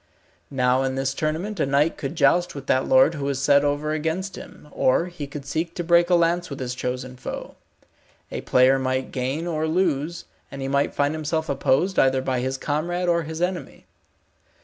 [0.49, 3.91] Now in this tournament a knight could joust with that lord who was set over
[3.93, 7.53] against him, or he could seek to break a lance with his chosen foe.
[8.31, 12.57] A player must gain or lose, and he might find himself opposed either by his
[12.57, 13.85] comrade or his enemy.